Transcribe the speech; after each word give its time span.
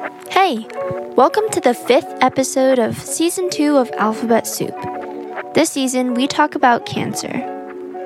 Hey, 0.00 0.66
welcome 1.14 1.46
to 1.50 1.60
the 1.60 1.74
fifth 1.74 2.10
episode 2.22 2.78
of 2.78 2.96
season 2.96 3.50
two 3.50 3.76
of 3.76 3.90
Alphabet 3.98 4.46
Soup. 4.46 4.74
This 5.52 5.68
season, 5.68 6.14
we 6.14 6.26
talk 6.26 6.54
about 6.54 6.86
cancer. 6.86 7.30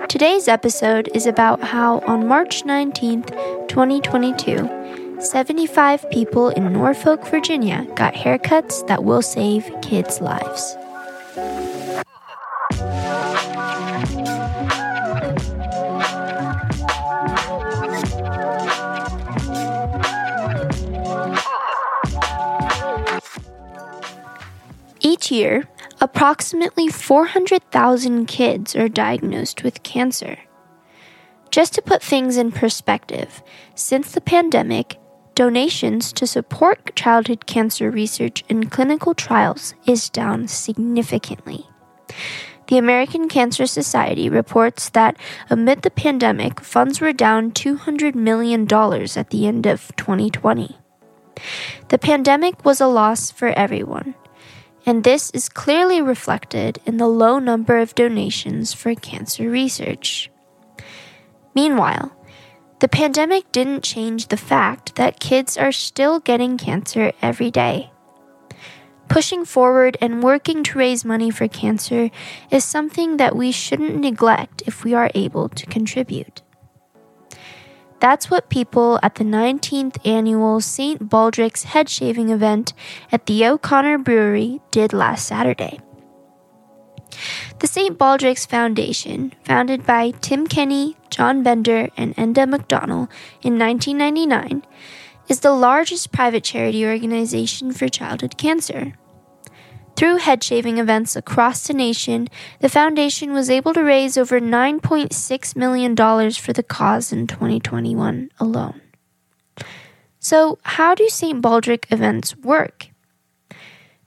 Today's 0.09 0.49
episode 0.49 1.09
is 1.15 1.27
about 1.27 1.63
how 1.63 2.01
on 2.01 2.27
March 2.27 2.65
19th, 2.65 3.29
2022, 3.69 5.21
75 5.21 6.11
people 6.11 6.49
in 6.49 6.73
Norfolk, 6.73 7.25
Virginia 7.29 7.87
got 7.95 8.15
haircuts 8.15 8.85
that 8.89 9.05
will 9.05 9.23
save 9.23 9.71
kids' 9.81 10.21
lives. 10.21 10.77
Each 25.25 25.33
year, 25.33 25.67
approximately 26.03 26.89
400,000 26.89 28.27
kids 28.27 28.77
are 28.77 28.91
diagnosed 28.91 29.65
with 29.65 29.83
cancer. 29.83 30.37
Just 31.51 31.73
to 31.75 31.81
put 31.81 32.03
things 32.03 32.37
in 32.37 32.53
perspective, 32.53 33.43
since 33.75 34.13
the 34.13 34.21
pandemic, 34.21 34.99
donations 35.35 36.13
to 36.13 36.27
support 36.27 36.95
childhood 36.95 37.47
cancer 37.47 37.91
research 37.91 38.45
and 38.51 38.71
clinical 38.71 39.15
trials 39.15 39.73
is 39.87 40.11
down 40.11 40.47
significantly. 40.47 41.65
The 42.69 42.77
American 42.77 43.27
Cancer 43.27 43.67
Society 43.67 44.29
reports 44.29 44.91
that 44.91 45.17
amid 45.49 45.81
the 45.81 45.91
pandemic, 45.91 46.61
funds 46.61 47.01
were 47.01 47.15
down 47.15 47.53
$200 47.53 48.15
million 48.15 48.71
at 48.71 49.31
the 49.31 49.47
end 49.47 49.65
of 49.65 49.97
2020. 49.97 50.77
The 51.89 51.99
pandemic 51.99 52.63
was 52.63 52.83
a 52.83 52.87
loss 52.87 53.31
for 53.31 53.49
everyone 53.49 54.15
and 54.87 55.05
this 55.05 55.31
is 55.31 55.49
clearly 55.49 56.01
reflected 56.03 56.79
in 56.85 56.99
the 56.99 57.09
low 57.09 57.39
number 57.39 57.79
of 57.79 57.95
donations 57.95 58.73
for 58.73 58.95
cancer 58.95 59.49
research. 59.49 60.31
Meanwhile, 61.55 62.15
the 62.81 62.89
pandemic 62.89 63.51
didn't 63.53 63.83
change 63.83 64.29
the 64.29 64.37
fact 64.37 64.97
that 64.97 65.21
kids 65.21 65.57
are 65.57 65.73
still 65.73 66.21
getting 66.21 66.59
cancer 66.59 67.13
every 67.23 67.51
day. 67.51 67.91
Pushing 69.09 69.45
forward 69.45 69.97
and 70.01 70.23
working 70.23 70.63
to 70.65 70.79
raise 70.79 71.05
money 71.05 71.31
for 71.31 71.49
cancer 71.49 72.11
is 72.51 72.65
something 72.65 73.17
that 73.17 73.37
we 73.37 73.53
shouldn't 73.53 73.97
neglect 73.97 74.63
if 74.67 74.85
we 74.85 74.93
are 74.93 75.11
able 75.15 75.49
to 75.51 75.67
contribute. 75.67 76.43
That's 78.05 78.31
what 78.31 78.51
people 78.51 79.01
at 79.03 79.15
the 79.15 79.25
19th 79.25 79.97
annual 80.07 80.61
St. 80.61 81.09
Baldrick's 81.09 81.65
head 81.65 81.89
shaving 81.89 82.29
event 82.29 82.75
at 83.11 83.25
the 83.25 83.47
O'Connor 83.47 83.97
Brewery 83.97 84.61
did 84.71 84.93
last 84.93 85.27
Saturday. 85.27 85.81
The 87.61 87.67
St. 87.67 87.97
Baldrick's 87.97 88.45
Foundation, 88.45 89.33
founded 89.43 89.87
by 89.87 90.11
Tim 90.21 90.47
Kenny, 90.47 90.99
John 91.09 91.43
Bender, 91.43 91.89
and 91.97 92.15
Enda 92.17 92.45
McDonnell 92.45 93.09
in 93.41 93.59
1999, 93.59 94.63
is 95.29 95.41
the 95.41 95.55
largest 95.55 96.13
private 96.13 96.45
charity 96.45 96.85
organization 96.85 97.73
for 97.73 97.89
childhood 97.89 98.37
cancer. 98.37 98.99
Through 99.97 100.17
head 100.17 100.43
shaving 100.43 100.79
events 100.79 101.15
across 101.15 101.67
the 101.67 101.75
nation, 101.75 102.29
the 102.61 102.69
foundation 102.69 103.33
was 103.33 103.49
able 103.49 103.73
to 103.75 103.83
raise 103.83 104.19
over 104.19 104.41
$9.6 104.41 105.57
million 105.57 105.97
for 106.33 106.53
the 106.53 106.65
cause 106.65 107.13
in 107.13 107.29
2021 107.29 108.31
alone. 108.41 108.81
So, 110.19 110.59
how 110.63 110.95
do 110.95 111.09
St. 111.09 111.41
Baldrick 111.41 111.93
events 111.93 112.37
work? 112.37 112.89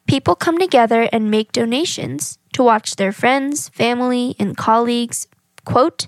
People 0.08 0.35
come 0.35 0.58
together 0.58 1.08
and 1.13 1.31
make 1.31 1.52
donations 1.52 2.38
to 2.53 2.63
watch 2.63 2.95
their 2.95 3.11
friends, 3.11 3.69
family, 3.69 4.35
and 4.39 4.58
colleagues, 4.58 5.27
quote, 5.64 6.08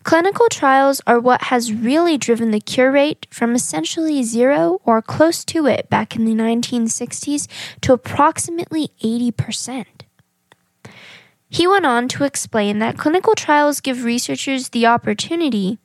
Clinical 0.03 0.47
trials 0.50 1.02
are 1.08 1.19
what 1.19 1.44
has 1.44 1.74
really 1.74 2.18
driven 2.18 2.52
the 2.52 2.59
cure 2.59 2.91
rate 2.91 3.25
from 3.30 3.56
essentially 3.56 4.22
zero 4.22 4.81
or 4.84 5.02
close 5.02 5.46
to 5.46 5.66
it 5.66 5.90
back 5.90 6.16
in 6.16 6.25
the 6.25 6.34
1960s 6.34 7.47
to 7.81 7.94
approximately 7.94 8.90
80%. 9.02 9.86
He 11.50 11.68
went 11.68 11.86
on 11.86 12.08
to 12.09 12.25
explain 12.25 12.80
that 12.80 12.97
clinical 12.97 13.36
trials 13.36 13.80
give 13.80 14.03
researchers 14.03 14.69
the 14.69 14.86
opportunity 14.88 15.80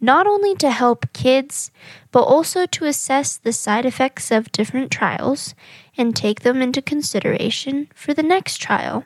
not 0.00 0.26
only 0.26 0.56
to 0.56 0.70
help 0.70 1.12
kids, 1.12 1.70
but 2.10 2.22
also 2.22 2.66
to 2.66 2.86
assess 2.86 3.36
the 3.36 3.52
side 3.52 3.86
effects 3.86 4.32
of 4.32 4.50
different 4.50 4.90
trials 4.90 5.54
and 5.96 6.16
take 6.16 6.40
them 6.40 6.60
into 6.60 6.82
consideration 6.82 7.88
for 7.94 8.12
the 8.12 8.22
next 8.22 8.56
trial. 8.56 9.04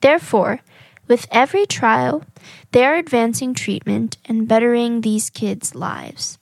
Therefore, 0.00 0.60
with 1.08 1.26
every 1.30 1.66
trial, 1.66 2.22
they 2.72 2.84
are 2.84 2.94
advancing 2.94 3.54
treatment 3.54 4.16
and 4.24 4.48
bettering 4.48 5.00
these 5.00 5.30
kids' 5.30 5.74
lives. 5.74 6.38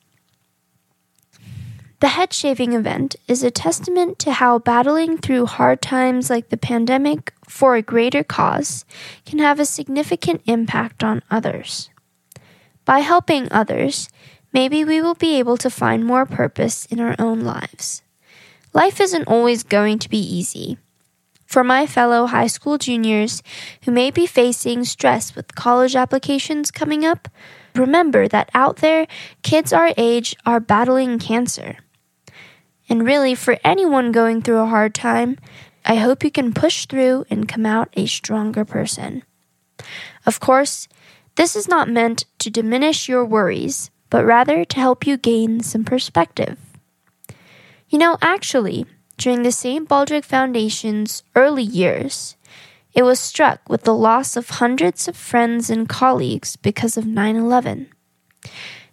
The 2.00 2.08
head 2.08 2.32
shaving 2.32 2.72
event 2.72 3.14
is 3.28 3.44
a 3.44 3.50
testament 3.52 4.18
to 4.18 4.32
how 4.32 4.58
battling 4.58 5.18
through 5.18 5.46
hard 5.46 5.80
times 5.80 6.30
like 6.30 6.48
the 6.48 6.56
pandemic 6.56 7.32
for 7.46 7.76
a 7.76 7.82
greater 7.82 8.24
cause 8.24 8.84
can 9.24 9.38
have 9.38 9.60
a 9.60 9.64
significant 9.64 10.42
impact 10.46 11.04
on 11.04 11.22
others. 11.30 11.90
By 12.84 12.98
helping 13.00 13.46
others, 13.52 14.08
maybe 14.52 14.84
we 14.84 15.00
will 15.00 15.14
be 15.14 15.38
able 15.38 15.56
to 15.58 15.70
find 15.70 16.04
more 16.04 16.26
purpose 16.26 16.86
in 16.86 16.98
our 16.98 17.14
own 17.20 17.42
lives. 17.42 18.02
Life 18.72 19.00
isn't 19.00 19.28
always 19.28 19.62
going 19.62 20.00
to 20.00 20.08
be 20.08 20.18
easy, 20.18 20.78
for 21.52 21.62
my 21.62 21.86
fellow 21.86 22.24
high 22.24 22.46
school 22.46 22.78
juniors 22.78 23.42
who 23.84 23.92
may 23.92 24.10
be 24.10 24.26
facing 24.26 24.84
stress 24.84 25.36
with 25.36 25.54
college 25.54 25.94
applications 25.94 26.70
coming 26.70 27.04
up, 27.04 27.28
remember 27.74 28.26
that 28.26 28.48
out 28.54 28.78
there, 28.78 29.06
kids 29.42 29.70
our 29.70 29.92
age 29.98 30.34
are 30.46 30.60
battling 30.60 31.18
cancer. 31.18 31.76
And 32.88 33.04
really, 33.04 33.34
for 33.34 33.58
anyone 33.62 34.12
going 34.12 34.41
through 34.41 34.60
a 34.60 34.66
hard 34.66 34.94
time, 34.94 35.36
I 35.84 35.96
hope 35.96 36.24
you 36.24 36.30
can 36.30 36.54
push 36.54 36.86
through 36.86 37.26
and 37.28 37.46
come 37.46 37.66
out 37.66 37.91
a 37.92 38.06
stronger 38.06 38.64
person. 38.64 39.22
Of 40.24 40.41
course, 40.41 40.88
this 41.34 41.54
is 41.54 41.68
not 41.68 41.86
meant 41.86 42.24
to 42.38 42.48
diminish 42.50 43.10
your 43.10 43.26
worries, 43.26 43.91
but 44.08 44.24
rather 44.24 44.64
to 44.64 44.80
help 44.80 45.06
you 45.06 45.18
gain 45.18 45.60
some 45.60 45.84
perspective. 45.84 46.58
You 47.91 47.98
know, 47.98 48.16
actually, 48.22 48.86
during 49.22 49.44
the 49.44 49.53
St. 49.53 49.88
Baldrick 49.88 50.25
Foundation's 50.25 51.22
early 51.37 51.62
years, 51.62 52.37
it 52.93 53.05
was 53.05 53.21
struck 53.21 53.69
with 53.69 53.84
the 53.84 53.95
loss 53.95 54.36
of 54.36 54.51
hundreds 54.51 55.07
of 55.07 55.16
friends 55.16 55.71
and 55.71 55.89
colleagues 55.89 56.57
because 56.57 56.97
of 56.97 57.07
9 57.07 57.36
11. 57.36 57.86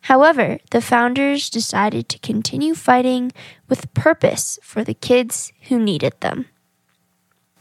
However, 0.01 0.59
the 0.69 0.81
founders 0.81 1.49
decided 1.49 2.07
to 2.09 2.19
continue 2.19 2.75
fighting 2.75 3.31
with 3.67 3.91
purpose 3.95 4.59
for 4.61 4.83
the 4.83 4.93
kids 4.93 5.51
who 5.63 5.79
needed 5.79 6.13
them. 6.19 6.45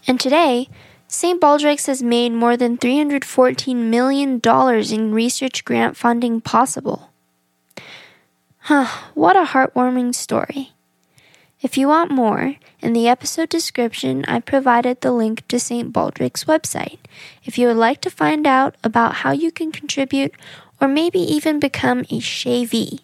And 0.06 0.21
today, 0.21 0.69
St. 1.06 1.41
Baldrick's 1.41 1.87
has 1.87 2.03
made 2.03 2.32
more 2.32 2.59
than 2.59 2.76
$314 2.76 3.76
million 3.76 4.43
in 4.44 5.14
research 5.14 5.64
grant 5.64 5.97
funding 5.97 6.43
possible. 6.43 7.11
Huh, 8.59 8.87
what 9.14 9.37
a 9.37 9.47
heartwarming 9.47 10.14
story. 10.14 10.75
If 11.60 11.76
you 11.76 11.88
want 11.88 12.12
more, 12.12 12.55
in 12.81 12.93
the 12.93 13.08
episode 13.08 13.49
description, 13.49 14.25
I 14.26 14.38
provided 14.38 15.00
the 15.00 15.10
link 15.10 15.46
to 15.49 15.58
St. 15.58 15.93
Baldrick's 15.93 16.44
website. 16.44 16.99
If 17.44 17.58
you 17.58 17.66
would 17.66 17.76
like 17.76 18.00
to 18.02 18.10
find 18.10 18.46
out 18.46 18.76
about 18.84 19.26
how 19.26 19.32
you 19.32 19.50
can 19.50 19.72
contribute 19.72 20.32
or 20.81 20.87
maybe 20.87 21.19
even 21.19 21.58
become 21.58 22.00
a 22.10 22.20
shavee. 22.20 23.00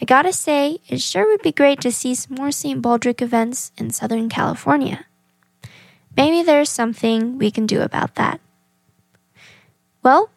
I 0.00 0.06
gotta 0.06 0.32
say, 0.32 0.78
it 0.88 1.02
sure 1.02 1.28
would 1.28 1.42
be 1.42 1.52
great 1.52 1.82
to 1.82 1.92
see 1.92 2.14
some 2.14 2.36
more 2.36 2.50
St. 2.50 2.80
Baldrick 2.80 3.20
events 3.20 3.70
in 3.76 3.90
Southern 3.90 4.30
California. 4.30 5.04
Maybe 6.16 6.42
there's 6.42 6.70
something 6.70 7.38
we 7.38 7.50
can 7.50 7.66
do 7.66 7.82
about 7.82 8.14
that. 8.14 8.40
Well, 10.02 10.30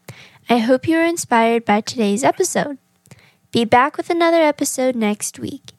I 0.49 0.57
hope 0.57 0.87
you 0.87 0.97
were 0.97 1.03
inspired 1.03 1.63
by 1.63 1.79
today's 1.79 2.25
episode. 2.25 2.77
Be 3.51 3.63
back 3.63 3.95
with 3.95 4.09
another 4.09 4.41
episode 4.41 4.95
next 4.95 5.39
week. 5.39 5.74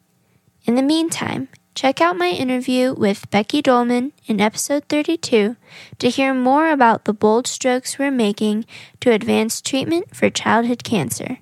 In 0.67 0.75
the 0.75 0.83
meantime, 0.83 1.49
check 1.77 2.01
out 2.01 2.19
my 2.19 2.31
interview 2.31 2.93
with 2.93 3.31
Becky 3.31 3.63
Dolman 3.63 4.13
in 4.27 4.41
episode 4.41 4.83
32 4.89 5.55
to 6.01 6.11
hear 6.11 6.35
more 6.35 6.71
about 6.71 7.05
the 7.05 7.13
bold 7.13 7.47
strokes 7.47 8.01
we're 8.01 8.11
making 8.11 8.67
to 8.99 9.13
advance 9.13 9.61
treatment 9.61 10.15
for 10.17 10.29
childhood 10.29 10.83
cancer. 10.83 11.39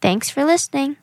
Thanks 0.00 0.28
for 0.28 0.44
listening. 0.44 0.96